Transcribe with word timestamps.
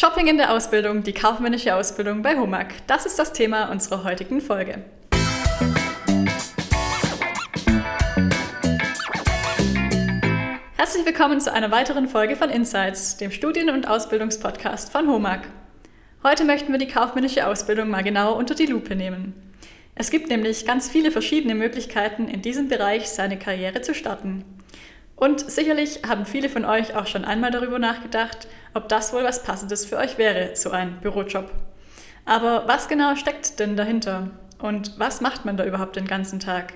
Shopping 0.00 0.28
in 0.28 0.36
der 0.36 0.52
Ausbildung, 0.52 1.02
die 1.02 1.12
kaufmännische 1.12 1.74
Ausbildung 1.74 2.22
bei 2.22 2.38
HOMAG. 2.38 2.68
Das 2.86 3.04
ist 3.04 3.18
das 3.18 3.32
Thema 3.32 3.64
unserer 3.64 4.04
heutigen 4.04 4.40
Folge. 4.40 4.84
Herzlich 10.76 11.04
willkommen 11.04 11.40
zu 11.40 11.52
einer 11.52 11.72
weiteren 11.72 12.06
Folge 12.06 12.36
von 12.36 12.48
Insights, 12.48 13.16
dem 13.16 13.32
Studien- 13.32 13.70
und 13.70 13.88
Ausbildungspodcast 13.88 14.92
von 14.92 15.08
HOMAG. 15.08 15.48
Heute 16.22 16.44
möchten 16.44 16.70
wir 16.70 16.78
die 16.78 16.86
kaufmännische 16.86 17.48
Ausbildung 17.48 17.90
mal 17.90 18.04
genauer 18.04 18.36
unter 18.36 18.54
die 18.54 18.66
Lupe 18.66 18.94
nehmen. 18.94 19.34
Es 19.96 20.12
gibt 20.12 20.28
nämlich 20.28 20.64
ganz 20.64 20.88
viele 20.88 21.10
verschiedene 21.10 21.56
Möglichkeiten, 21.56 22.28
in 22.28 22.40
diesem 22.40 22.68
Bereich 22.68 23.08
seine 23.08 23.36
Karriere 23.36 23.80
zu 23.80 23.96
starten. 23.96 24.44
Und 25.18 25.50
sicherlich 25.50 26.02
haben 26.06 26.26
viele 26.26 26.48
von 26.48 26.64
euch 26.64 26.94
auch 26.94 27.08
schon 27.08 27.24
einmal 27.24 27.50
darüber 27.50 27.80
nachgedacht, 27.80 28.46
ob 28.72 28.88
das 28.88 29.12
wohl 29.12 29.24
was 29.24 29.42
Passendes 29.42 29.84
für 29.84 29.96
euch 29.96 30.16
wäre, 30.16 30.54
so 30.54 30.70
ein 30.70 31.00
Bürojob. 31.00 31.50
Aber 32.24 32.68
was 32.68 32.86
genau 32.86 33.16
steckt 33.16 33.58
denn 33.58 33.76
dahinter? 33.76 34.30
Und 34.60 34.98
was 34.98 35.20
macht 35.20 35.44
man 35.44 35.56
da 35.56 35.64
überhaupt 35.64 35.96
den 35.96 36.06
ganzen 36.06 36.38
Tag? 36.38 36.74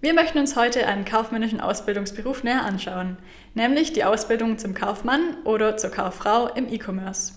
Wir 0.00 0.14
möchten 0.14 0.38
uns 0.38 0.56
heute 0.56 0.86
einen 0.86 1.04
kaufmännischen 1.04 1.60
Ausbildungsberuf 1.60 2.42
näher 2.42 2.64
anschauen, 2.64 3.18
nämlich 3.54 3.92
die 3.92 4.04
Ausbildung 4.04 4.58
zum 4.58 4.74
Kaufmann 4.74 5.36
oder 5.44 5.76
zur 5.76 5.90
Kauffrau 5.90 6.48
im 6.48 6.68
E-Commerce. 6.68 7.34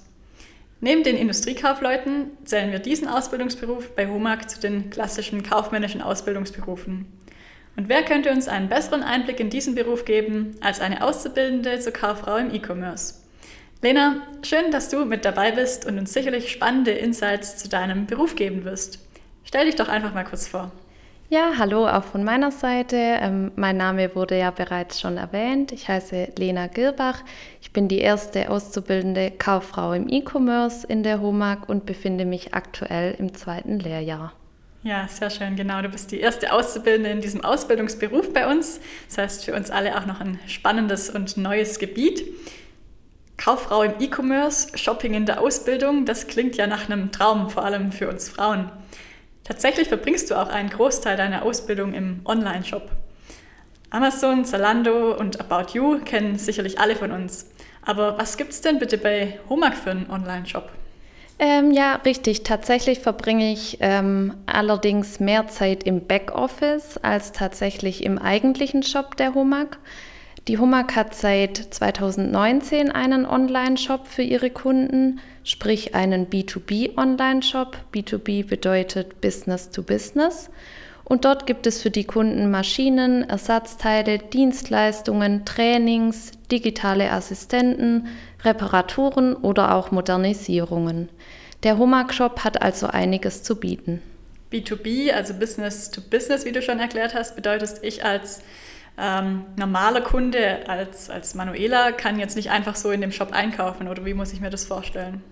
Neben 0.82 1.04
den 1.04 1.16
Industriekaufleuten 1.16 2.32
zählen 2.44 2.72
wir 2.72 2.80
diesen 2.80 3.08
Ausbildungsberuf 3.08 3.96
bei 3.96 4.08
HOMAG 4.08 4.50
zu 4.50 4.60
den 4.60 4.90
klassischen 4.90 5.44
kaufmännischen 5.44 6.02
Ausbildungsberufen. 6.02 7.06
Und 7.78 7.90
wer 7.90 8.04
könnte 8.04 8.32
uns 8.32 8.48
einen 8.48 8.70
besseren 8.70 9.04
Einblick 9.04 9.40
in 9.40 9.52
diesen 9.52 9.76
Beruf 9.76 10.04
geben 10.04 10.56
als 10.62 10.82
eine 10.82 11.04
Auszubildende 11.04 11.80
zur 11.80 11.94
Kauffrau 11.94 12.38
im 12.38 12.52
E-Commerce? 12.54 13.14
Lena, 13.84 14.24
schön, 14.42 14.72
dass 14.72 14.90
du 14.90 15.06
mit 15.06 15.24
dabei 15.24 15.52
bist 15.52 15.86
und 15.86 16.00
uns 16.00 16.12
sicherlich 16.12 16.52
spannende 16.52 16.90
Insights 16.92 17.58
zu 17.58 17.70
deinem 17.70 18.08
Beruf 18.08 18.36
geben 18.36 18.66
wirst. 18.66 18.98
Stell 19.44 19.68
dich 19.68 19.76
doch 19.76 19.90
einfach 19.90 20.16
mal 20.16 20.24
kurz 20.24 20.48
vor. 20.48 20.72
Ja, 21.30 21.52
hallo 21.60 21.88
auch 21.88 22.06
von 22.06 22.24
meiner 22.24 22.50
Seite. 22.50 22.96
Ähm, 22.96 23.52
mein 23.56 23.78
Name 23.78 24.16
wurde 24.16 24.40
ja 24.40 24.50
bereits 24.50 25.00
schon 25.00 25.18
erwähnt. 25.18 25.72
Ich 25.72 25.88
heiße 25.88 26.30
Lena 26.36 26.66
Girbach. 26.66 27.22
Ich 27.62 27.74
bin 27.74 27.88
die 27.88 28.00
erste 28.00 28.50
auszubildende 28.50 29.30
Kauffrau 29.30 29.94
im 29.94 30.10
E-Commerce 30.10 30.88
in 30.88 31.04
der 31.04 31.22
HOMAG 31.22 31.70
und 31.70 31.86
befinde 31.86 32.26
mich 32.26 32.56
aktuell 32.56 33.14
im 33.20 33.36
zweiten 33.36 33.78
Lehrjahr. 33.78 34.34
Ja, 34.88 35.06
sehr 35.10 35.30
schön, 35.30 35.58
genau. 35.58 35.82
Du 35.82 35.90
bist 35.90 36.14
die 36.14 36.20
erste 36.22 36.54
Auszubildende 36.54 37.10
in 37.10 37.20
diesem 37.20 37.44
Ausbildungsberuf 37.44 38.32
bei 38.32 38.50
uns. 38.50 38.80
Das 39.10 39.18
heißt 39.18 39.44
für 39.44 39.54
uns 39.54 39.70
alle 39.70 39.98
auch 39.98 40.06
noch 40.06 40.22
ein 40.22 40.40
spannendes 40.48 41.10
und 41.10 41.36
neues 41.36 41.80
Gebiet. 41.80 42.24
Kauffrau 43.36 43.84
im 43.84 43.96
E-Commerce, 44.00 44.78
Shopping 44.78 45.14
in 45.14 45.26
der 45.26 45.42
Ausbildung, 45.42 46.06
das 46.06 46.28
klingt 46.28 46.56
ja 46.56 46.68
nach 46.68 46.86
einem 46.90 47.12
Traum, 47.12 47.50
vor 47.50 47.66
allem 47.66 47.92
für 47.92 48.08
uns 48.08 48.30
Frauen. 48.30 48.72
Tatsächlich 49.44 49.90
verbringst 49.90 50.32
du 50.32 50.36
auch 50.36 50.48
einen 50.48 50.70
Großteil 50.70 51.18
deiner 51.18 51.44
Ausbildung 51.44 51.94
im 51.94 52.22
Online-Shop. 52.24 52.90
Amazon, 53.90 54.46
Zalando 54.46 55.18
und 55.18 55.42
About 55.42 55.74
You 55.74 56.00
kennen 56.00 56.38
sicherlich 56.38 56.80
alle 56.80 56.96
von 56.96 57.12
uns. 57.12 57.50
Aber 57.82 58.18
was 58.18 58.38
gibt 58.38 58.54
es 58.54 58.62
denn 58.62 58.80
bitte 58.80 58.98
bei 58.98 59.38
Homag 59.50 59.76
für 59.76 59.92
einen 59.92 60.10
Online-Shop? 60.10 60.72
Ähm, 61.40 61.72
ja, 61.72 61.96
richtig. 61.98 62.44
Tatsächlich 62.44 63.00
verbringe 63.00 63.52
ich 63.52 63.78
ähm, 63.80 64.34
allerdings 64.48 65.20
mehr 65.20 65.48
Zeit 65.48 65.84
im 65.84 66.08
Backoffice 66.08 66.98
als 66.98 67.32
tatsächlich 67.32 68.04
im 68.04 68.18
eigentlichen 68.18 68.82
Shop 68.82 69.16
der 69.18 69.36
Humag. 69.36 69.78
Die 70.48 70.58
Humag 70.58 70.96
hat 70.96 71.14
seit 71.14 71.58
2019 71.58 72.90
einen 72.90 73.26
Online-Shop 73.26 74.08
für 74.08 74.24
ihre 74.24 74.50
Kunden, 74.50 75.20
sprich 75.44 75.94
einen 75.94 76.28
B2B-Online-Shop. 76.28 77.78
B2B 77.94 78.48
bedeutet 78.48 79.22
Business 79.22 79.70
to 79.70 79.84
Business. 79.84 80.50
Und 81.08 81.24
dort 81.24 81.48
gibt 81.48 81.66
es 81.68 81.82
für 81.82 81.90
die 81.90 82.04
Kunden 82.04 82.52
Maschinen, 82.52 83.24
Ersatzteile, 83.30 84.18
Dienstleistungen, 84.18 85.46
Trainings, 85.46 86.32
digitale 86.52 87.14
Assistenten, 87.14 88.08
Reparaturen 88.44 89.34
oder 89.34 89.74
auch 89.74 89.92
Modernisierungen. 89.92 91.08
Der 91.64 91.78
Homag 91.78 92.12
Shop 92.12 92.44
hat 92.44 92.62
also 92.62 92.88
einiges 92.88 93.42
zu 93.42 93.56
bieten. 93.56 94.02
B2B, 94.52 95.14
also 95.14 95.34
Business 95.34 95.92
to 95.92 96.02
Business, 96.02 96.44
wie 96.44 96.52
du 96.52 96.62
schon 96.62 96.80
erklärt 96.80 97.16
hast, 97.16 97.38
bedeutet, 97.38 97.76
ich 97.84 98.04
als 98.04 98.42
ähm, 98.98 99.46
normaler 99.56 100.02
Kunde, 100.02 100.68
als, 100.68 101.10
als 101.10 101.36
Manuela, 101.36 101.94
kann 101.94 102.20
jetzt 102.20 102.36
nicht 102.36 102.52
einfach 102.52 102.76
so 102.76 102.92
in 102.92 103.00
dem 103.00 103.14
Shop 103.14 103.32
einkaufen 103.32 103.88
oder 103.88 104.06
wie 104.06 104.14
muss 104.14 104.34
ich 104.34 104.42
mir 104.42 104.50
das 104.50 104.66
vorstellen? 104.66 105.24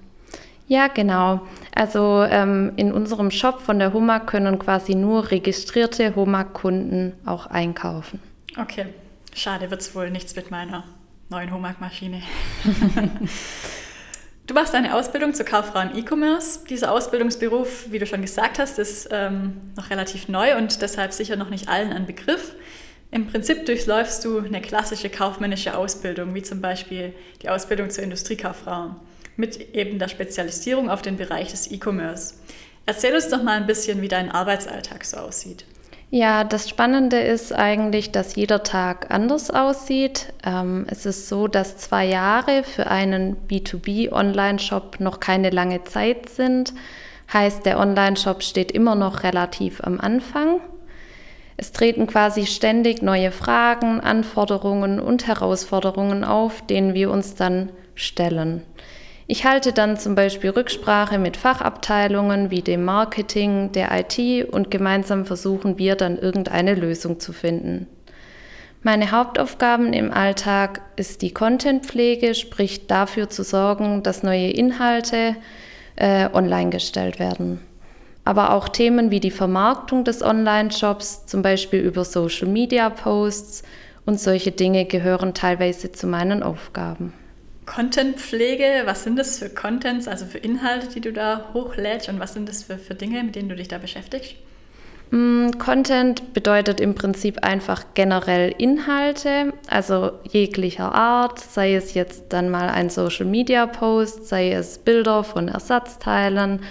Ja, 0.68 0.88
genau. 0.88 1.42
Also 1.74 2.24
ähm, 2.24 2.74
in 2.76 2.92
unserem 2.92 3.30
Shop 3.30 3.60
von 3.62 3.78
der 3.78 3.94
Homag 3.94 4.26
können 4.26 4.58
quasi 4.58 4.96
nur 4.96 5.30
registrierte 5.30 6.16
Homag-Kunden 6.16 7.14
auch 7.26 7.46
einkaufen. 7.48 8.20
Okay, 8.60 8.88
schade, 9.36 9.70
wird 9.70 9.82
es 9.82 9.94
wohl 9.94 10.10
nichts 10.10 10.36
mit 10.36 10.50
meiner 10.50 10.84
neuen 11.30 11.52
Homag-Maschine. 11.52 12.22
du 14.48 14.54
machst 14.56 14.74
eine 14.74 14.96
Ausbildung 14.96 15.34
zur 15.36 15.46
Kauffrau 15.46 15.82
im 15.82 15.96
E-Commerce. 15.96 16.62
Dieser 16.68 16.92
Ausbildungsberuf, 16.92 17.92
wie 17.92 18.00
du 18.00 18.08
schon 18.08 18.22
gesagt 18.22 18.58
hast, 18.58 18.80
ist 18.80 19.10
ähm, 19.12 19.58
noch 19.76 19.92
relativ 19.92 20.30
neu 20.30 20.58
und 20.58 20.82
deshalb 20.82 21.14
sicher 21.14 21.36
noch 21.36 21.50
nicht 21.50 21.70
allen 21.70 21.94
ein 21.94 22.08
Begriff. 22.08 22.54
Im 23.12 23.28
Prinzip 23.28 23.66
durchläufst 23.66 24.26
du 24.26 24.40
eine 24.40 24.62
klassische 24.62 25.10
kaufmännische 25.10 25.78
Ausbildung, 25.78 26.34
wie 26.34 26.42
zum 26.42 26.60
Beispiel 26.60 27.14
die 27.44 27.50
Ausbildung 27.50 27.90
zur 27.90 28.04
Industriekauffrau, 28.04 28.96
mit 29.38 29.76
eben 29.76 30.00
der 30.00 30.08
Spezialisierung 30.08 30.90
auf 30.90 31.02
den 31.02 31.18
Bereich 31.18 31.52
des 31.52 31.72
E-Commerce. 31.72 32.36
Erzähl 32.86 33.16
uns 33.16 33.30
doch 33.30 33.42
mal 33.42 33.58
ein 33.58 33.68
bisschen, 33.68 34.02
wie 34.02 34.08
dein 34.08 34.32
Arbeitsalltag 34.32 35.06
so 35.06 35.18
aussieht. 35.18 35.66
Ja, 36.12 36.44
das 36.44 36.70
Spannende 36.70 37.20
ist 37.20 37.52
eigentlich, 37.52 38.12
dass 38.12 38.36
jeder 38.36 38.64
Tag 38.64 39.10
anders 39.10 39.50
aussieht. 39.50 40.34
Ähm, 40.46 40.86
es 40.90 41.06
ist 41.06 41.28
so, 41.28 41.48
dass 41.48 41.78
zwei 41.78 42.06
Jahre 42.06 42.64
für 42.64 42.88
einen 42.88 43.36
B2B-Online-Shop 43.50 45.00
noch 45.00 45.20
keine 45.20 45.50
lange 45.50 45.84
Zeit 45.84 46.30
sind. 46.30 46.74
Heißt, 47.34 47.66
der 47.66 47.80
Online-Shop 47.80 48.44
steht 48.44 48.72
immer 48.72 48.94
noch 48.96 49.24
relativ 49.24 49.82
am 49.84 50.00
Anfang. 50.00 50.62
Es 51.58 51.72
treten 51.72 52.06
quasi 52.06 52.46
ständig 52.46 53.02
neue 53.02 53.32
Fragen, 53.32 54.00
Anforderungen 54.00 55.00
und 55.00 55.26
Herausforderungen 55.26 56.24
auf, 56.24 56.66
denen 56.68 56.94
wir 56.94 57.10
uns 57.10 57.36
dann 57.36 57.72
stellen. 57.96 58.62
Ich 59.28 59.44
halte 59.44 59.74
dann 59.74 59.98
zum 59.98 60.14
Beispiel 60.14 60.52
Rücksprache 60.52 61.18
mit 61.18 61.36
Fachabteilungen 61.36 62.52
wie 62.52 62.62
dem 62.62 62.86
Marketing, 62.86 63.72
der 63.72 63.90
IT 63.92 64.54
und 64.54 64.70
gemeinsam 64.70 65.26
versuchen 65.26 65.80
wir 65.80 65.96
dann 65.96 66.20
irgendeine 66.20 66.76
Lösung 66.76 67.20
zu 67.20 67.34
finden. 67.34 67.88
Meine 68.84 69.10
Hauptaufgaben 69.10 69.94
im 69.94 70.12
Alltag 70.12 70.82
ist 70.96 71.24
die 71.24 71.34
Contentpflege, 71.34 72.36
sprich 72.36 72.86
dafür 72.86 73.28
zu 73.28 73.44
sorgen, 73.44 74.04
dass 74.04 74.22
neue 74.22 74.52
Inhalte 74.52 75.36
äh, 75.96 76.30
online 76.32 76.70
gestellt 76.70 77.18
werden. 77.18 77.62
Aber 78.26 78.54
auch 78.54 78.70
Themen 78.70 79.10
wie 79.10 79.20
die 79.20 79.32
Vermarktung 79.32 80.04
des 80.04 80.22
Online-Shops, 80.22 81.26
zum 81.26 81.42
Beispiel 81.42 81.80
über 81.80 82.06
Social-Media-Posts 82.06 83.64
und 84.06 84.20
solche 84.20 84.52
Dinge 84.52 84.86
gehören 84.86 85.34
teilweise 85.34 85.92
zu 85.92 86.06
meinen 86.06 86.44
Aufgaben. 86.44 87.25
Contentpflege, 87.66 88.84
was 88.86 89.04
sind 89.04 89.18
das 89.18 89.40
für 89.40 89.50
Contents, 89.50 90.08
also 90.08 90.26
für 90.26 90.38
Inhalte, 90.38 90.88
die 90.88 91.02
du 91.02 91.12
da 91.12 91.50
hochlädst 91.54 92.10
und 92.10 92.20
was 92.20 92.34
sind 92.34 92.48
das 92.48 92.64
für, 92.64 92.78
für 92.78 92.96
Dinge, 92.96 93.24
mit 93.24 93.36
denen 93.36 93.50
du 93.50 93.56
dich 93.56 93.68
da 93.68 93.78
beschäftigst? 93.78 94.36
Mm, 95.12 95.52
Content 95.60 96.34
bedeutet 96.34 96.80
im 96.80 96.96
Prinzip 96.96 97.44
einfach 97.44 97.86
generell 97.94 98.54
Inhalte, 98.58 99.54
also 99.68 100.12
jeglicher 100.24 100.94
Art, 100.94 101.40
sei 101.40 101.76
es 101.76 101.94
jetzt 101.94 102.26
dann 102.30 102.50
mal 102.50 102.70
ein 102.70 102.90
Social 102.90 103.26
Media 103.26 103.66
Post, 103.68 104.28
sei 104.28 104.52
es 104.52 104.80
Bilder 104.80 105.24
von 105.24 105.48
Ersatzteilen, 105.48 106.62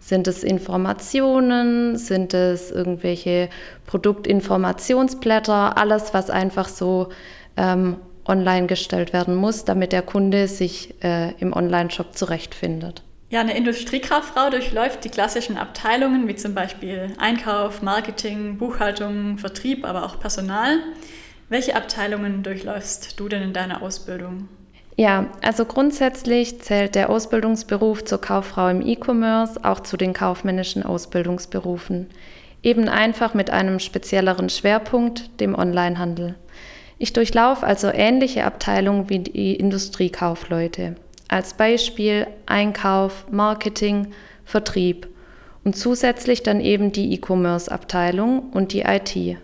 sind 0.00 0.28
es 0.28 0.44
Informationen, 0.44 1.96
sind 1.96 2.34
es 2.34 2.70
irgendwelche 2.70 3.48
Produktinformationsblätter, 3.86 5.76
alles, 5.76 6.14
was 6.14 6.30
einfach 6.30 6.68
so 6.68 7.08
ähm, 7.56 7.96
online 8.28 8.66
gestellt 8.66 9.12
werden 9.12 9.34
muss, 9.34 9.64
damit 9.64 9.92
der 9.92 10.02
Kunde 10.02 10.48
sich 10.48 10.94
äh, 11.02 11.32
im 11.38 11.52
Online-Shop 11.52 12.16
zurechtfindet. 12.16 13.02
Ja, 13.28 13.40
eine 13.40 13.56
Industriekauffrau 13.56 14.50
durchläuft 14.50 15.04
die 15.04 15.08
klassischen 15.08 15.56
Abteilungen 15.56 16.28
wie 16.28 16.36
zum 16.36 16.54
Beispiel 16.54 17.12
Einkauf, 17.18 17.82
Marketing, 17.82 18.56
Buchhaltung, 18.56 19.38
Vertrieb, 19.38 19.84
aber 19.84 20.04
auch 20.04 20.20
Personal. 20.20 20.78
Welche 21.48 21.74
Abteilungen 21.74 22.42
durchläufst 22.42 23.18
du 23.18 23.28
denn 23.28 23.42
in 23.42 23.52
deiner 23.52 23.82
Ausbildung? 23.82 24.48
Ja, 24.96 25.26
also 25.42 25.64
grundsätzlich 25.64 26.60
zählt 26.62 26.94
der 26.94 27.10
Ausbildungsberuf 27.10 28.04
zur 28.04 28.20
Kauffrau 28.20 28.68
im 28.68 28.80
E-Commerce 28.80 29.62
auch 29.62 29.80
zu 29.80 29.96
den 29.96 30.12
kaufmännischen 30.12 30.82
Ausbildungsberufen. 30.84 32.06
Eben 32.62 32.88
einfach 32.88 33.34
mit 33.34 33.50
einem 33.50 33.78
spezielleren 33.78 34.48
Schwerpunkt, 34.48 35.40
dem 35.40 35.54
Onlinehandel. 35.54 36.36
Ich 36.98 37.12
durchlaufe 37.12 37.66
also 37.66 37.88
ähnliche 37.88 38.44
Abteilungen 38.44 39.10
wie 39.10 39.18
die 39.18 39.54
Industriekaufleute. 39.54 40.96
Als 41.28 41.54
Beispiel 41.54 42.26
Einkauf, 42.46 43.26
Marketing, 43.30 44.12
Vertrieb 44.44 45.08
und 45.64 45.76
zusätzlich 45.76 46.42
dann 46.42 46.60
eben 46.60 46.92
die 46.92 47.12
E-Commerce-Abteilung 47.12 48.50
und 48.50 48.72
die 48.72 48.82
IT. 48.82 49.36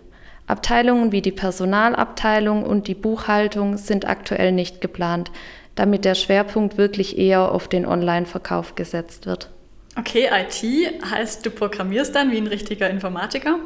Abteilungen 0.47 1.11
wie 1.11 1.21
die 1.21 1.31
Personalabteilung 1.31 2.63
und 2.63 2.87
die 2.87 2.95
Buchhaltung 2.95 3.77
sind 3.77 4.07
aktuell 4.07 4.51
nicht 4.51 4.81
geplant, 4.81 5.31
damit 5.75 6.05
der 6.05 6.15
Schwerpunkt 6.15 6.77
wirklich 6.77 7.17
eher 7.17 7.51
auf 7.51 7.67
den 7.67 7.85
Online-Verkauf 7.85 8.75
gesetzt 8.75 9.25
wird. 9.25 9.49
Okay, 9.97 10.27
IT 10.31 11.11
heißt, 11.11 11.45
du 11.45 11.51
programmierst 11.51 12.15
dann 12.15 12.31
wie 12.31 12.37
ein 12.37 12.47
richtiger 12.47 12.89
Informatiker? 12.89 13.59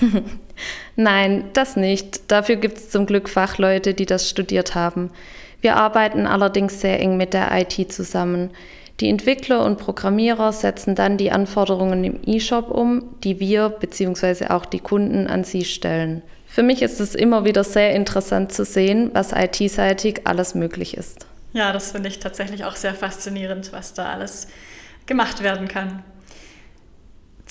Nein, 0.96 1.44
das 1.52 1.76
nicht. 1.76 2.30
Dafür 2.30 2.56
gibt 2.56 2.78
es 2.78 2.90
zum 2.90 3.06
Glück 3.06 3.28
Fachleute, 3.28 3.94
die 3.94 4.06
das 4.06 4.28
studiert 4.28 4.74
haben. 4.74 5.10
Wir 5.60 5.76
arbeiten 5.76 6.26
allerdings 6.26 6.80
sehr 6.80 7.00
eng 7.00 7.16
mit 7.16 7.34
der 7.34 7.50
IT 7.52 7.92
zusammen. 7.92 8.50
Die 9.00 9.08
Entwickler 9.08 9.64
und 9.64 9.78
Programmierer 9.78 10.52
setzen 10.52 10.94
dann 10.94 11.16
die 11.16 11.32
Anforderungen 11.32 12.04
im 12.04 12.20
E-Shop 12.24 12.70
um, 12.70 13.04
die 13.24 13.40
wir 13.40 13.68
bzw. 13.68 14.46
auch 14.48 14.66
die 14.66 14.80
Kunden 14.80 15.26
an 15.26 15.44
sie 15.44 15.64
stellen. 15.64 16.22
Für 16.46 16.62
mich 16.62 16.82
ist 16.82 17.00
es 17.00 17.14
immer 17.14 17.44
wieder 17.44 17.64
sehr 17.64 17.94
interessant 17.94 18.52
zu 18.52 18.64
sehen, 18.64 19.10
was 19.14 19.32
IT-seitig 19.32 20.22
alles 20.26 20.54
möglich 20.54 20.96
ist. 20.96 21.26
Ja, 21.52 21.72
das 21.72 21.92
finde 21.92 22.08
ich 22.08 22.18
tatsächlich 22.18 22.64
auch 22.64 22.76
sehr 22.76 22.94
faszinierend, 22.94 23.72
was 23.72 23.94
da 23.94 24.12
alles 24.12 24.48
gemacht 25.06 25.42
werden 25.42 25.68
kann. 25.68 26.02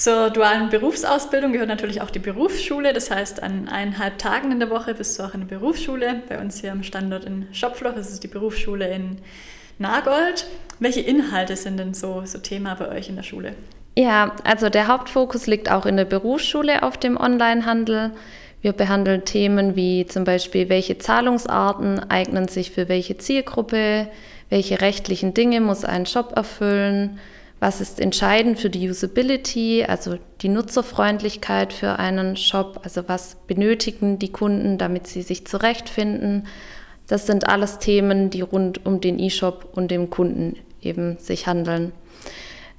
Zur 0.02 0.32
dualen 0.32 0.70
Berufsausbildung 0.70 1.54
gehört 1.54 1.70
natürlich 1.70 2.02
auch 2.02 2.10
die 2.10 2.18
Berufsschule. 2.18 2.92
Das 2.92 3.12
heißt, 3.12 3.44
an 3.44 3.68
eineinhalb 3.68 4.18
Tagen 4.18 4.52
in 4.52 4.60
der 4.60 4.72
Woche 4.72 4.96
bist 4.96 5.20
du 5.20 5.24
auch 5.24 5.36
in 5.36 5.42
der 5.42 5.56
Berufsschule. 5.60 6.24
Bei 6.28 6.42
uns 6.42 6.60
hier 6.60 6.72
am 6.72 6.82
Standort 6.82 7.24
in 7.24 7.46
Schopfloch 7.52 7.96
ist 7.96 8.10
es 8.10 8.20
die 8.20 8.28
Berufsschule 8.28 8.92
in 8.92 9.20
Nagold. 9.78 10.48
Welche 10.80 11.02
Inhalte 11.02 11.56
sind 11.56 11.78
denn 11.78 11.94
so, 11.94 12.24
so 12.26 12.40
Thema 12.40 12.74
bei 12.74 12.90
euch 12.90 13.10
in 13.10 13.16
der 13.16 13.22
Schule? 13.22 13.54
Ja, 13.96 14.36
also 14.44 14.70
der 14.70 14.88
Hauptfokus 14.88 15.46
liegt 15.46 15.70
auch 15.70 15.86
in 15.86 15.98
der 15.98 16.06
Berufsschule 16.06 16.82
auf 16.82 16.98
dem 16.98 17.16
Onlinehandel. 17.16 18.10
Wir 18.64 18.74
behandeln 18.74 19.24
Themen 19.24 19.76
wie 19.76 20.08
zum 20.08 20.24
Beispiel, 20.24 20.68
welche 20.70 20.98
Zahlungsarten 20.98 22.10
eignen 22.10 22.48
sich 22.48 22.72
für 22.72 22.90
welche 22.90 23.20
Zielgruppe, 23.20 24.08
welche 24.50 24.82
rechtlichen 24.82 25.36
Dinge 25.36 25.62
muss 25.62 25.86
ein 25.86 26.08
Shop 26.08 26.34
erfüllen, 26.36 27.20
was 27.62 27.80
ist 27.80 28.00
entscheidend 28.00 28.60
für 28.60 28.72
die 28.72 28.90
Usability, 28.90 29.86
also 29.88 30.18
die 30.42 30.50
Nutzerfreundlichkeit 30.50 31.74
für 31.74 32.00
einen 32.00 32.36
Shop, 32.36 32.82
also 32.84 33.08
was 33.08 33.36
benötigen 33.46 34.18
die 34.18 34.32
Kunden, 34.32 34.80
damit 34.80 35.06
sie 35.06 35.22
sich 35.22 35.46
zurechtfinden. 35.46 36.48
Das 37.06 37.28
sind 37.28 37.48
alles 37.48 37.78
Themen, 37.78 38.32
die 38.32 38.42
rund 38.42 38.84
um 38.84 39.00
den 39.00 39.20
E-Shop 39.20 39.70
und 39.74 39.92
den 39.92 40.10
Kunden 40.10 40.58
eben 40.82 41.20
sich 41.20 41.46
handeln. 41.46 41.92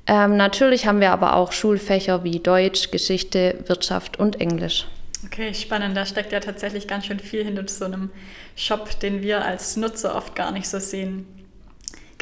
Ähm, 0.08 0.36
natürlich 0.36 0.84
haben 0.84 1.00
wir 1.00 1.12
aber 1.12 1.36
auch 1.36 1.52
Schulfächer 1.52 2.24
wie 2.24 2.40
Deutsch, 2.40 2.90
Geschichte, 2.90 3.62
Wirtschaft 3.68 4.18
und 4.18 4.40
Englisch. 4.40 4.88
Okay, 5.24 5.54
spannend. 5.54 5.96
Da 5.96 6.04
steckt 6.04 6.32
ja 6.32 6.40
tatsächlich 6.40 6.88
ganz 6.88 7.06
schön 7.06 7.20
viel 7.20 7.44
hinter 7.44 7.68
so 7.68 7.84
einem 7.84 8.10
Shop, 8.56 8.98
den 8.98 9.22
wir 9.22 9.44
als 9.44 9.76
Nutzer 9.76 10.16
oft 10.16 10.34
gar 10.34 10.50
nicht 10.50 10.66
so 10.66 10.80
sehen. 10.80 11.41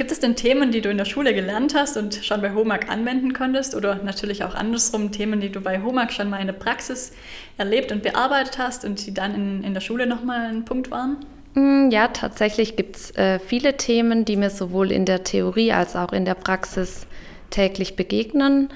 Gibt 0.00 0.12
es 0.12 0.20
denn 0.20 0.34
Themen, 0.34 0.72
die 0.72 0.80
du 0.80 0.88
in 0.88 0.96
der 0.96 1.04
Schule 1.04 1.34
gelernt 1.34 1.74
hast 1.74 1.98
und 1.98 2.24
schon 2.24 2.40
bei 2.40 2.54
HOMAG 2.54 2.88
anwenden 2.88 3.34
konntest? 3.34 3.74
Oder 3.74 3.96
natürlich 3.96 4.44
auch 4.44 4.54
andersrum 4.54 5.12
Themen, 5.12 5.40
die 5.40 5.52
du 5.52 5.60
bei 5.60 5.82
HOMAG 5.82 6.10
schon 6.10 6.30
mal 6.30 6.38
in 6.38 6.46
der 6.46 6.54
Praxis 6.54 7.12
erlebt 7.58 7.92
und 7.92 8.02
bearbeitet 8.02 8.56
hast 8.56 8.86
und 8.86 9.06
die 9.06 9.12
dann 9.12 9.34
in, 9.34 9.62
in 9.62 9.74
der 9.74 9.82
Schule 9.82 10.06
nochmal 10.06 10.46
ein 10.46 10.64
Punkt 10.64 10.90
waren? 10.90 11.18
Mm, 11.52 11.90
ja, 11.90 12.08
tatsächlich 12.08 12.76
gibt 12.76 12.96
es 12.96 13.10
äh, 13.10 13.38
viele 13.40 13.76
Themen, 13.76 14.24
die 14.24 14.38
mir 14.38 14.48
sowohl 14.48 14.90
in 14.90 15.04
der 15.04 15.22
Theorie 15.22 15.70
als 15.70 15.94
auch 15.94 16.14
in 16.14 16.24
der 16.24 16.32
Praxis 16.34 17.06
täglich 17.50 17.94
begegnen. 17.94 18.70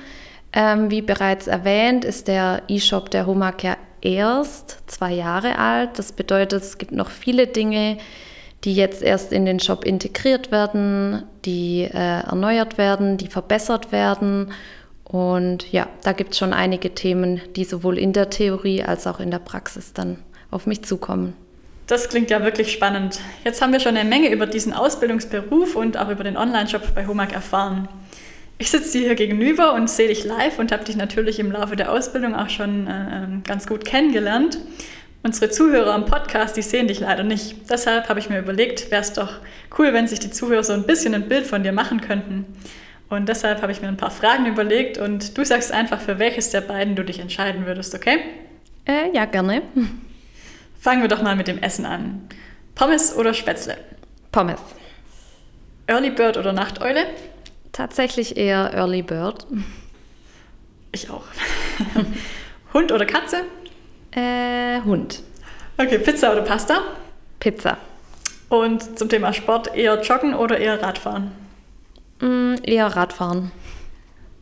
Ähm, 0.53 0.91
wie 0.91 1.01
bereits 1.01 1.47
erwähnt, 1.47 2.05
ist 2.05 2.29
der 2.29 2.65
E-Shop 2.69 3.11
der 3.11 3.25
HOMAG 3.25 3.63
ja 3.63 3.79
erst 4.03 4.83
zwei 4.91 5.15
Jahre 5.15 5.59
alt. 5.59 5.99
Das 5.99 6.13
bedeutet, 6.13 6.63
es 6.63 6.77
gibt 6.77 6.93
noch 6.93 7.09
viele 7.09 7.47
Dinge, 7.47 7.97
die 7.97 8.34
jetzt 8.73 9.03
erst 9.03 9.33
in 9.33 9.45
den 9.45 9.61
Shop 9.61 9.85
integriert 9.85 10.51
werden, 10.51 11.25
die 11.45 11.83
äh, 11.83 12.23
erneuert 12.23 12.79
werden, 12.79 13.19
die 13.19 13.27
verbessert 13.27 13.93
werden. 13.93 14.53
Und 15.05 15.71
ja, 15.71 15.89
da 16.03 16.13
gibt 16.13 16.33
es 16.33 16.39
schon 16.39 16.53
einige 16.53 16.95
Themen, 16.95 17.41
die 17.57 17.65
sowohl 17.65 17.99
in 17.99 18.13
der 18.13 18.31
Theorie 18.31 18.83
als 18.83 19.07
auch 19.07 19.21
in 19.21 19.31
der 19.31 19.39
Praxis 19.39 19.93
dann 19.93 20.19
auf 20.51 20.67
mich 20.67 20.83
zukommen. 20.85 21.35
Das 21.87 22.09
klingt 22.09 22.31
ja 22.31 22.43
wirklich 22.43 22.73
spannend. 22.73 23.21
Jetzt 23.45 23.61
haben 23.61 23.73
wir 23.73 23.81
schon 23.81 23.97
eine 23.97 24.09
Menge 24.09 24.31
über 24.31 24.47
diesen 24.47 24.73
Ausbildungsberuf 24.73 25.77
und 25.77 25.99
auch 25.99 26.09
über 26.09 26.25
den 26.25 26.39
Online-Shop 26.39 26.95
bei 26.95 27.07
Homag 27.07 27.33
erfahren. 27.33 27.89
Ich 28.57 28.71
sitze 28.71 28.93
dir 28.93 29.07
hier 29.09 29.15
gegenüber 29.17 29.75
und 29.75 29.91
sehe 29.91 30.09
dich 30.09 30.25
live 30.25 30.59
und 30.59 30.73
habe 30.73 30.85
dich 30.85 30.97
natürlich 30.97 31.39
im 31.41 31.53
Laufe 31.53 31.77
der 31.77 31.93
Ausbildung 31.93 32.35
auch 32.35 32.49
schon 32.49 32.87
äh, 32.87 33.25
ähm, 33.25 33.43
ganz 33.47 33.67
gut 33.67 33.85
kennengelernt. 33.85 34.59
Unsere 35.25 35.51
Zuhörer 35.51 35.95
am 35.95 36.05
Podcast, 36.05 36.55
die 36.55 36.61
sehen 36.61 36.87
dich 36.87 37.01
leider 37.01 37.23
nicht. 37.23 37.71
Deshalb 37.71 38.11
habe 38.11 38.21
ich 38.21 38.29
mir 38.29 38.41
überlegt, 38.41 38.91
wäre 38.91 39.01
es 39.01 39.15
doch 39.15 39.39
cool, 39.79 39.95
wenn 39.95 40.07
sich 40.07 40.21
die 40.21 40.31
Zuhörer 40.31 40.63
so 40.63 40.75
ein 40.75 40.83
bisschen 40.83 41.15
ein 41.15 41.29
Bild 41.29 41.47
von 41.47 41.63
dir 41.63 41.73
machen 41.73 42.03
könnten. 42.03 42.45
Und 43.09 43.31
deshalb 43.31 43.63
habe 43.63 43.73
ich 43.73 43.81
mir 43.81 43.89
ein 43.89 43.97
paar 43.97 44.11
Fragen 44.11 44.45
überlegt 44.45 44.99
und 44.99 45.39
du 45.39 45.43
sagst 45.43 45.73
einfach, 45.73 45.99
für 45.99 46.19
welches 46.19 46.51
der 46.51 46.61
beiden 46.61 46.95
du 46.95 47.03
dich 47.03 47.21
entscheiden 47.21 47.65
würdest, 47.65 47.95
okay? 47.95 48.19
Äh, 48.85 49.15
ja, 49.15 49.25
gerne. 49.25 49.63
Fangen 50.79 51.01
wir 51.01 51.09
doch 51.09 51.23
mal 51.23 51.37
mit 51.37 51.49
dem 51.49 51.57
Essen 51.57 51.87
an. 51.87 52.29
Pommes 52.75 53.17
oder 53.17 53.33
Spätzle? 53.33 53.79
Pommes. 54.31 54.61
Early 55.87 56.11
Bird 56.11 56.37
oder 56.37 56.53
Nachteule? 56.53 57.07
Tatsächlich 57.73 58.37
eher 58.37 58.75
Early 58.75 59.01
Bird. 59.01 59.47
Ich 60.93 61.09
auch. 61.09 61.25
Hund 62.75 62.93
oder 62.93 63.07
Katze? 63.07 63.45
Äh, 64.15 64.81
Hund. 64.83 65.23
Okay, 65.77 65.99
Pizza 65.99 66.33
oder 66.33 66.43
Pasta? 66.43 66.79
Pizza. 67.41 67.79
Und 68.49 68.99
zum 68.99 69.09
Thema 69.09 69.33
Sport, 69.33 69.75
eher 69.75 70.01
joggen 70.03 70.35
oder 70.35 70.59
eher 70.59 70.81
Radfahren? 70.81 71.33
Mm, 72.21 72.55
eher 72.63 72.87
Radfahren. 72.87 73.51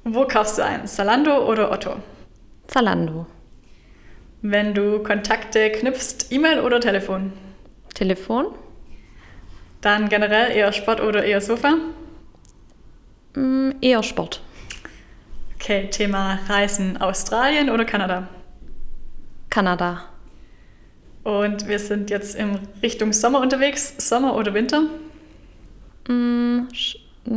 Wo 0.04 0.26
kaufst 0.26 0.58
du 0.58 0.64
ein? 0.64 0.86
Zalando 0.86 1.48
oder 1.48 1.70
Otto? 1.70 1.96
Zalando. 2.66 3.26
Wenn 4.42 4.74
du 4.74 5.02
Kontakte 5.02 5.70
knüpfst, 5.70 6.26
E-Mail 6.30 6.60
oder 6.60 6.80
Telefon? 6.80 7.32
Telefon. 7.94 8.46
Dann 9.80 10.08
generell 10.08 10.50
eher 10.54 10.72
Sport 10.72 11.00
oder 11.00 11.24
eher 11.24 11.40
Sofa? 11.40 11.76
Mm, 13.34 13.70
eher 13.80 14.02
Sport. 14.02 14.42
Okay, 15.55 15.88
Thema 15.88 16.41
Reisen, 16.48 17.00
Australien 17.00 17.70
oder 17.70 17.84
Kanada? 17.84 18.29
Kanada. 19.52 20.04
Und 21.24 21.68
wir 21.68 21.78
sind 21.78 22.08
jetzt 22.08 22.34
in 22.34 22.58
Richtung 22.82 23.12
Sommer 23.12 23.40
unterwegs. 23.40 23.94
Sommer 23.98 24.34
oder 24.34 24.54
Winter? 24.54 24.84
Mm, 26.08 26.62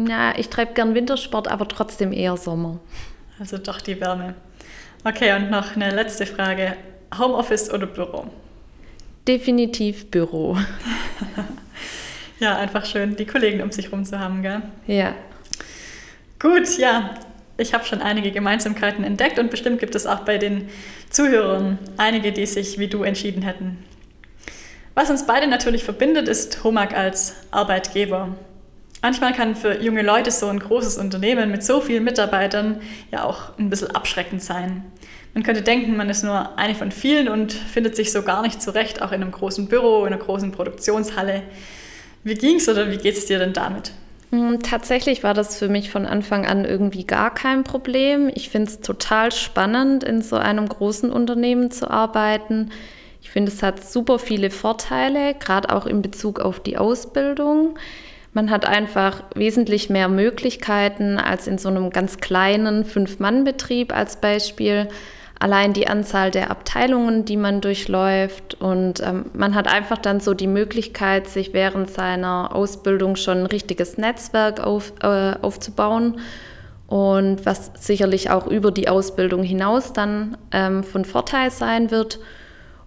ja, 0.08 0.34
ich 0.38 0.48
treibe 0.48 0.74
gern 0.74 0.96
Wintersport, 0.96 1.50
aber 1.50 1.68
trotzdem 1.68 2.14
eher 2.14 2.38
Sommer. 2.38 2.80
Also 3.38 3.58
doch 3.58 3.82
die 3.82 4.00
Wärme. 4.00 4.34
Okay, 5.04 5.36
und 5.36 5.52
noch 5.52 5.76
eine 5.76 5.94
letzte 5.94 6.26
Frage. 6.26 6.78
Homeoffice 7.20 7.70
oder 7.70 7.86
Büro? 7.86 8.28
Definitiv 9.28 10.10
Büro. 10.10 10.58
ja, 12.40 12.56
einfach 12.58 12.86
schön, 12.86 13.18
die 13.18 13.26
Kollegen 13.26 13.62
um 13.62 13.72
sich 13.72 13.88
herum 13.88 14.06
zu 14.06 14.18
haben, 14.18 14.42
gell? 14.42 14.62
Ja. 14.88 15.16
Gut, 16.40 16.78
ja 16.78 17.14
ich 17.58 17.74
habe 17.74 17.86
schon 17.86 18.02
einige 18.02 18.32
Gemeinsamkeiten 18.32 19.04
entdeckt 19.04 19.40
und 19.40 19.50
bestimmt 19.50 19.80
gibt 19.80 19.96
es 19.96 20.06
auch 20.06 20.22
bei 20.22 20.38
den 20.38 20.70
Zuhörern 21.10 21.80
einige, 21.98 22.32
die 22.32 22.46
sich 22.46 22.80
wie 22.80 22.88
du 22.88 23.04
entschieden 23.04 23.42
hätten. 23.42 23.84
Was 24.94 25.10
uns 25.10 25.26
beide 25.26 25.48
natürlich 25.48 25.84
verbindet, 25.84 26.28
ist 26.28 26.64
Homag 26.64 26.94
als 26.96 27.36
Arbeitgeber. 27.52 28.36
Manchmal 29.02 29.34
kann 29.34 29.56
für 29.56 29.82
junge 29.82 30.02
Leute 30.02 30.32
so 30.32 30.48
ein 30.48 30.60
großes 30.60 30.98
Unternehmen 30.98 31.52
mit 31.52 31.64
so 31.64 31.82
vielen 31.82 32.04
Mitarbeitern 32.04 32.82
ja 33.12 33.24
auch 33.24 33.58
ein 33.60 33.70
bisschen 33.70 33.92
abschreckend 33.92 34.42
sein. 34.42 34.84
Man 35.34 35.44
könnte 35.44 35.62
denken, 35.62 35.98
man 35.98 36.10
ist 36.10 36.24
nur 36.24 36.58
eine 36.58 36.76
von 36.76 36.92
vielen 36.92 37.28
und 37.28 37.52
findet 37.52 37.96
sich 37.96 38.12
so 38.12 38.24
gar 38.24 38.42
nicht 38.42 38.62
zurecht, 38.62 39.02
auch 39.02 39.12
in 39.12 39.22
einem 39.22 39.32
großen 39.32 39.68
Büro, 39.68 40.06
in 40.06 40.14
einer 40.14 40.24
großen 40.24 40.52
Produktionshalle. 40.54 41.44
Wie 42.24 42.36
ging's 42.36 42.70
oder 42.70 42.90
wie 42.90 42.98
geht's 42.98 43.26
dir 43.26 43.38
denn 43.38 43.54
damit? 43.54 43.92
Hm, 44.36 44.62
tatsächlich 44.62 45.24
war 45.24 45.34
das 45.34 45.58
für 45.58 45.70
mich 45.70 45.90
von 45.90 46.06
Anfang 46.06 46.46
an 46.46 46.66
irgendwie 46.66 47.06
gar 47.06 47.34
kein 47.34 47.64
Problem. 47.64 48.30
Ich 48.36 48.50
finde 48.50 48.70
es 48.70 48.82
total 48.82 49.32
spannend, 49.32 50.04
in 50.04 50.22
so 50.22 50.36
einem 50.36 50.68
großen 50.68 51.10
Unternehmen 51.10 51.72
zu 51.72 51.90
arbeiten. 51.90 52.72
Ich 53.22 53.32
finde, 53.32 53.50
es 53.52 53.64
hat 53.64 53.84
super 53.90 54.20
viele 54.20 54.50
Vorteile, 54.50 55.36
gerade 55.36 55.74
auch 55.74 55.86
in 55.86 56.02
Bezug 56.02 56.42
auf 56.42 56.60
die 56.60 56.78
Ausbildung. 56.78 57.80
Man 58.34 58.52
hat 58.52 58.68
einfach 58.68 59.24
wesentlich 59.36 59.90
mehr 59.90 60.10
Möglichkeiten 60.10 61.18
als 61.18 61.48
in 61.48 61.58
so 61.58 61.70
einem 61.70 61.90
ganz 61.92 62.18
kleinen 62.18 62.84
Fünf-Mann-Betrieb 62.84 63.96
als 63.96 64.20
Beispiel. 64.20 64.90
Allein 65.40 65.74
die 65.74 65.88
Anzahl 65.88 66.32
der 66.32 66.52
Abteilungen, 66.52 67.26
die 67.26 67.38
man 67.38 67.62
durchläuft. 67.62 68.56
Und 68.56 69.02
ähm, 69.02 69.26
man 69.34 69.56
hat 69.56 69.68
einfach 69.68 69.98
dann 69.98 70.20
so 70.20 70.34
die 70.34 70.48
Möglichkeit, 70.48 71.28
sich 71.28 71.54
während 71.54 71.90
seiner 71.90 72.56
Ausbildung 72.56 73.16
schon 73.16 73.40
ein 73.40 73.46
richtiges 73.46 73.98
Netzwerk 73.98 74.60
auf, 74.60 74.94
äh, 75.02 75.34
aufzubauen. 75.42 76.20
Und 76.88 77.46
was 77.46 77.72
sicherlich 77.80 78.30
auch 78.30 78.48
über 78.48 78.72
die 78.72 78.88
Ausbildung 78.88 79.44
hinaus 79.44 79.94
dann 79.94 80.38
ähm, 80.52 80.84
von 80.84 81.04
Vorteil 81.04 81.50
sein 81.50 81.90
wird. 81.90 82.20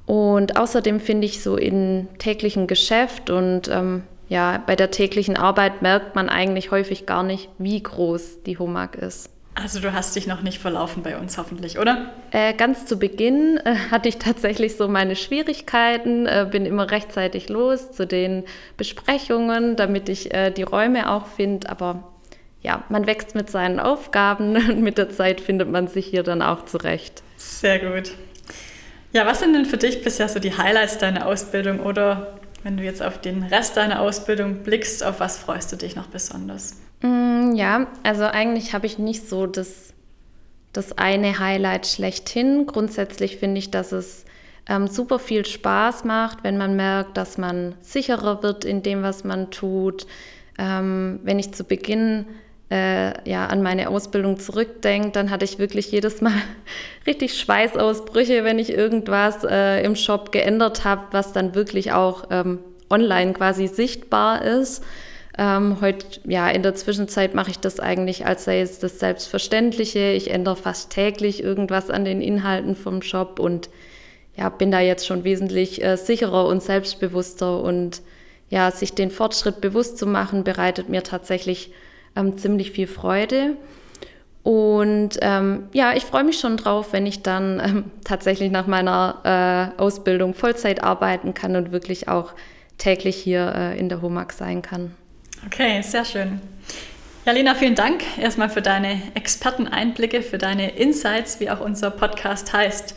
Und 0.07 0.57
außerdem 0.57 1.01
finde 1.01 1.27
ich 1.27 1.43
so 1.43 1.57
im 1.57 2.09
täglichen 2.19 2.67
Geschäft 2.67 3.29
und 3.29 3.69
ähm, 3.69 4.05
ja, 4.29 4.63
bei 4.67 4.77
der 4.77 4.91
täglichen 4.91 5.37
Arbeit 5.37 5.83
merkt 5.83 6.15
man 6.15 6.29
eigentlich 6.29 6.71
häufig 6.71 7.07
gar 7.07 7.23
nicht, 7.23 7.49
wie 7.59 7.83
groß 7.83 8.43
die 8.45 8.59
HOMAG 8.59 8.95
ist. 8.95 9.31
Also 9.61 9.81
du 9.81 9.93
hast 9.93 10.15
dich 10.15 10.27
noch 10.27 10.43
nicht 10.43 10.59
verlaufen 10.59 11.03
bei 11.03 11.19
uns 11.19 11.37
hoffentlich, 11.37 11.79
oder? 11.79 12.13
Äh, 12.31 12.55
ganz 12.55 12.87
zu 12.87 12.99
Beginn 12.99 13.59
äh, 13.65 13.75
hatte 13.91 14.09
ich 14.09 14.19
tatsächlich 14.19 14.77
so 14.77 14.87
meine 14.87 15.17
Schwierigkeiten, 15.17 16.27
äh, 16.27 16.47
bin 16.51 16.65
immer 16.65 16.91
rechtzeitig 16.91 17.49
los 17.49 17.91
zu 17.91 18.07
den 18.07 18.45
Besprechungen, 18.77 19.75
damit 19.75 20.09
ich 20.09 20.33
äh, 20.33 20.51
die 20.51 20.63
Räume 20.63 21.11
auch 21.11 21.27
finde. 21.27 21.69
Aber 21.71 22.05
ja, 22.63 22.85
man 22.89 23.07
wächst 23.07 23.35
mit 23.35 23.51
seinen 23.51 23.81
Aufgaben 23.81 24.57
und 24.71 24.81
mit 24.81 24.97
der 24.97 25.11
Zeit 25.11 25.41
findet 25.41 25.71
man 25.71 25.89
sich 25.89 26.07
hier 26.07 26.23
dann 26.23 26.41
auch 26.41 26.65
zurecht. 26.65 27.23
Sehr 27.37 27.81
gut. 27.81 28.13
Ja, 29.13 29.27
was 29.27 29.41
sind 29.41 29.55
denn 29.55 29.65
für 29.65 29.79
dich 29.79 30.05
bisher 30.05 30.29
so 30.29 30.39
die 30.39 30.57
Highlights 30.57 30.99
deiner 30.99 31.27
Ausbildung 31.27 31.81
oder 31.81 32.38
wenn 32.63 32.77
du 32.77 32.83
jetzt 32.83 33.03
auf 33.03 33.21
den 33.21 33.43
Rest 33.43 33.77
deiner 33.77 34.01
Ausbildung 34.01 34.63
blickst, 34.63 35.05
auf 35.05 35.21
was 35.21 35.39
freust 35.39 35.73
du 35.73 35.77
dich 35.77 35.97
noch 35.97 36.09
besonders? 36.09 36.77
Mm, 37.03 37.55
ja, 37.55 37.87
also 38.03 38.25
eigentlich 38.25 38.75
habe 38.75 38.87
ich 38.87 38.99
nicht 38.99 39.29
so 39.29 39.47
das, 39.47 39.95
das 40.73 40.97
eine 40.99 41.39
Highlight 41.39 41.87
schlechthin. 41.87 42.67
Grundsätzlich 42.67 43.37
finde 43.37 43.59
ich, 43.59 43.71
dass 43.71 43.93
es 43.93 44.25
ähm, 44.69 44.87
super 44.87 45.19
viel 45.19 45.45
Spaß 45.45 46.05
macht, 46.05 46.45
wenn 46.45 46.59
man 46.59 46.77
merkt, 46.77 47.17
dass 47.17 47.39
man 47.39 47.75
sicherer 47.81 48.43
wird 48.43 48.65
in 48.65 48.83
dem, 48.83 49.03
was 49.03 49.25
man 49.25 49.51
tut. 49.51 50.07
Ähm, 50.59 51.21
wenn 51.23 51.39
ich 51.39 51.55
zu 51.55 51.65
Beginn 51.65 52.27
äh, 52.71 53.29
ja, 53.29 53.47
an 53.47 53.63
meine 53.63 53.89
Ausbildung 53.89 54.39
zurückdenke, 54.39 55.11
dann 55.11 55.31
hatte 55.31 55.45
ich 55.45 55.59
wirklich 55.59 55.91
jedes 55.91 56.21
Mal 56.21 56.35
richtig 57.07 57.39
Schweißausbrüche, 57.39 58.45
wenn 58.45 58.59
ich 58.59 58.71
irgendwas 58.73 59.45
äh, 59.45 59.83
im 59.83 59.97
Shop 59.97 60.33
geändert 60.33 60.85
habe, 60.85 61.03
was 61.13 61.33
dann 61.33 61.55
wirklich 61.55 61.93
auch 61.93 62.25
ähm, 62.31 62.59
online 62.91 63.33
quasi 63.33 63.67
sichtbar 63.69 64.45
ist. 64.45 64.85
Ähm, 65.39 65.81
heute, 65.81 66.05
ja, 66.25 66.49
in 66.51 66.63
der 66.63 66.75
Zwischenzeit 66.75 67.35
mache 67.35 67.51
ich 67.51 67.59
das 67.61 67.79
eigentlich, 67.81 68.27
als 68.27 68.45
sei 68.45 68.61
es 68.61 68.81
das 68.81 68.99
Selbstverständliche. 68.99 70.11
Ich 70.13 70.31
ändere 70.31 70.57
fast 70.57 70.91
täglich 70.91 71.43
irgendwas 71.43 71.91
an 71.91 72.05
den 72.05 72.21
Inhalten 72.21 72.75
vom 72.75 73.03
Shop 73.03 73.39
und 73.39 73.71
ja, 74.37 74.49
bin 74.49 74.71
da 74.71 74.81
jetzt 74.81 75.07
schon 75.07 75.25
wesentlich 75.25 75.83
äh, 75.83 75.97
sicherer 75.97 76.47
und 76.47 76.63
selbstbewusster 76.63 77.61
und 77.63 78.03
ja, 78.51 78.71
sich 78.71 78.95
den 78.95 79.11
Fortschritt 79.11 79.61
bewusst 79.61 79.97
zu 79.99 80.07
machen, 80.07 80.45
bereitet 80.45 80.89
mir 80.89 81.03
tatsächlich 81.03 81.73
ähm, 82.19 82.37
ziemlich 82.37 82.73
viel 82.73 82.87
Freude. 82.87 83.57
Und 84.43 85.19
ähm, 85.21 85.69
ja, 85.73 85.95
ich 85.95 86.05
freue 86.05 86.25
mich 86.25 86.39
schon 86.39 86.57
drauf, 86.57 86.93
wenn 86.93 87.07
ich 87.07 87.23
dann 87.23 87.61
ähm, 87.61 87.85
tatsächlich 88.05 88.51
nach 88.51 88.67
meiner 88.67 89.75
äh, 89.77 89.81
Ausbildung 89.81 90.35
Vollzeit 90.35 90.83
arbeiten 90.83 91.35
kann 91.35 91.55
und 91.57 91.71
wirklich 91.71 92.09
auch 92.09 92.33
täglich 92.79 93.17
hier 93.17 93.53
äh, 93.55 93.79
in 93.79 93.89
der 93.89 94.01
HOMAG 94.01 94.33
sein 94.33 94.63
kann. 94.63 94.95
Okay, 95.45 95.83
sehr 95.83 96.05
schön. 96.05 96.41
Ja, 97.27 97.33
Lena, 97.33 97.55
vielen 97.55 97.75
Dank 97.75 98.03
erstmal 98.19 98.49
für 98.49 98.63
deine 98.63 99.03
Experteneinblicke, 99.15 100.23
für 100.23 100.39
deine 100.39 100.71
Insights, 100.77 101.41
wie 101.41 101.51
auch 101.51 101.61
unser 101.61 101.91
Podcast 101.91 102.53
heißt. 102.55 102.95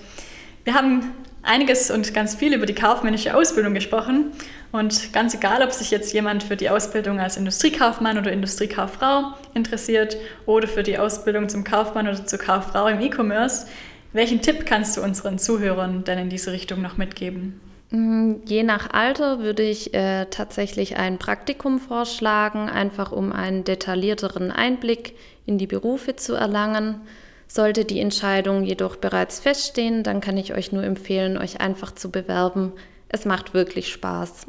Wir 0.64 0.74
haben 0.74 1.12
einiges 1.42 1.92
und 1.92 2.14
ganz 2.14 2.36
viel 2.36 2.54
über 2.54 2.66
die 2.66 2.76
kaufmännische 2.76 3.36
Ausbildung 3.36 3.74
gesprochen. 3.74 4.32
Und 4.72 5.12
ganz 5.12 5.34
egal, 5.34 5.62
ob 5.64 5.72
sich 5.74 5.92
jetzt 5.92 6.14
jemand 6.14 6.44
für 6.44 6.56
die 6.56 6.70
Ausbildung 6.70 7.20
als 7.20 7.36
Industriekaufmann 7.36 8.18
oder 8.18 8.32
Industriekauffrau 8.32 9.34
interessiert 9.54 10.16
oder 10.46 10.68
für 10.68 10.84
die 10.84 10.98
Ausbildung 10.98 11.50
zum 11.50 11.64
Kaufmann 11.64 12.08
oder 12.08 12.26
zur 12.26 12.40
Kauffrau 12.40 12.88
im 12.88 13.02
E-Commerce, 13.02 13.68
welchen 14.14 14.42
Tipp 14.42 14.66
kannst 14.66 14.96
du 14.96 15.02
unseren 15.02 15.40
Zuhörern 15.40 16.04
denn 16.04 16.18
in 16.18 16.30
diese 16.30 16.52
Richtung 16.52 16.82
noch 16.82 16.98
mitgeben? 16.98 17.60
Mm, 17.92 18.36
je 18.46 18.64
nach 18.64 18.90
Alter 18.92 19.40
würde 19.40 19.64
ich 19.64 19.94
äh, 19.94 20.26
tatsächlich 20.26 20.98
ein 20.98 21.18
Praktikum 21.18 21.80
vorschlagen, 21.80 22.70
einfach 22.70 23.12
um 23.12 23.34
einen 23.34 23.66
detaillierteren 23.66 24.52
Einblick 24.52 25.16
in 25.46 25.58
die 25.58 25.68
Berufe 25.68 26.16
zu 26.16 26.34
erlangen. 26.34 27.02
Sollte 27.48 27.84
die 27.84 28.00
Entscheidung 28.00 28.64
jedoch 28.64 28.96
bereits 28.96 29.42
feststehen, 29.42 30.04
dann 30.04 30.22
kann 30.22 30.38
ich 30.38 30.54
euch 30.54 30.72
nur 30.72 30.84
empfehlen, 30.84 31.38
euch 31.38 31.60
einfach 31.60 31.94
zu 31.94 32.10
bewerben. 32.10 32.72
Es 33.14 33.26
macht 33.26 33.54
wirklich 33.54 33.92
Spaß. 33.92 34.48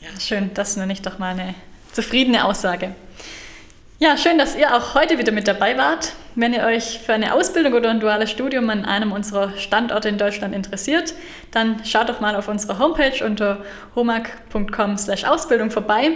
Ja, 0.00 0.08
schön. 0.18 0.50
Das 0.54 0.76
nenne 0.76 0.92
ich 0.94 1.02
doch 1.02 1.18
mal 1.18 1.32
eine 1.32 1.54
zufriedene 1.92 2.46
Aussage. 2.46 2.94
Ja, 3.98 4.16
schön, 4.16 4.38
dass 4.38 4.56
ihr 4.56 4.74
auch 4.74 4.94
heute 4.94 5.18
wieder 5.18 5.32
mit 5.32 5.46
dabei 5.46 5.76
wart. 5.76 6.14
Wenn 6.34 6.54
ihr 6.54 6.62
euch 6.62 7.00
für 7.04 7.12
eine 7.12 7.34
Ausbildung 7.34 7.74
oder 7.74 7.90
ein 7.90 8.00
duales 8.00 8.30
Studium 8.30 8.70
an 8.70 8.86
einem 8.86 9.12
unserer 9.12 9.54
Standorte 9.58 10.08
in 10.08 10.16
Deutschland 10.16 10.54
interessiert, 10.54 11.12
dann 11.50 11.84
schaut 11.84 12.08
doch 12.08 12.20
mal 12.20 12.34
auf 12.34 12.48
unserer 12.48 12.78
Homepage 12.78 13.22
unter 13.22 13.62
homag.com/ausbildung 13.94 15.70
vorbei. 15.70 16.12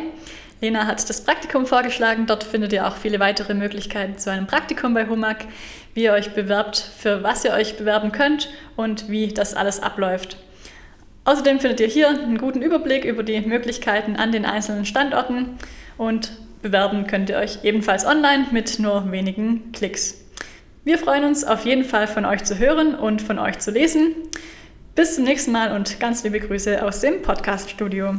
Lena 0.63 0.87
hat 0.87 1.07
das 1.07 1.23
Praktikum 1.23 1.67
vorgeschlagen. 1.67 2.25
Dort 2.27 2.45
findet 2.45 2.73
ihr 2.73 2.87
auch 2.87 2.97
viele 2.97 3.21
weitere 3.21 3.53
Möglichkeiten 3.53 4.17
zu 4.17 4.31
einem 4.31 4.47
Praktikum 4.47 4.95
bei 4.95 5.07
HOMAG, 5.07 5.45
wie 5.93 6.05
ihr 6.05 6.15
euch 6.15 6.33
bewerbt, 6.33 6.79
für 6.79 7.23
was 7.23 7.45
ihr 7.45 7.53
euch 7.53 7.77
bewerben 7.77 8.11
könnt 8.11 8.49
und 8.77 9.11
wie 9.11 9.29
das 9.29 9.53
alles 9.53 9.83
abläuft. 9.83 10.39
Außerdem 11.25 11.61
findet 11.61 11.81
ihr 11.81 11.87
hier 11.87 12.09
einen 12.09 12.39
guten 12.39 12.63
Überblick 12.63 13.05
über 13.05 13.23
die 13.23 13.41
Möglichkeiten 13.41 14.17
an 14.17 14.31
den 14.31 14.45
einzelnen 14.45 14.85
Standorten 14.85 15.59
und 15.97 16.33
bewerben 16.63 17.07
könnt 17.07 17.31
ihr 17.31 17.39
euch 17.39 17.65
ebenfalls 17.65 18.07
online 18.07 18.47
mit 18.51 18.79
nur 18.79 19.11
wenigen 19.11 19.73
Klicks. 19.73 20.21
Wir 20.85 20.99
freuen 20.99 21.25
uns 21.25 21.45
auf 21.45 21.65
jeden 21.65 21.85
Fall 21.85 22.07
von 22.07 22.27
euch 22.27 22.45
zu 22.45 22.59
hören 22.59 22.95
und 22.95 23.23
von 23.23 23.39
euch 23.39 23.59
zu 23.59 23.71
lesen. 23.71 24.15
Bis 24.95 25.15
zum 25.15 25.25
nächsten 25.25 25.51
Mal 25.51 25.75
und 25.75 25.99
ganz 25.99 26.23
liebe 26.25 26.41
Grüße 26.41 26.85
aus 26.85 27.01
dem 27.01 27.23
Podcast-Studio. 27.23 28.17